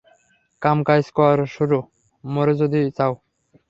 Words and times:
কাম 0.61 0.77
কাইজ 0.87 1.05
কর 1.17 1.37
শুরু, 1.55 1.79
মোরে 2.23 2.53
যদি 2.61 2.79
চাও। 2.97 3.13